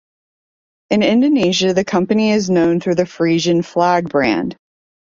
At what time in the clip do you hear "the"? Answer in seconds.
1.75-1.85, 2.95-3.05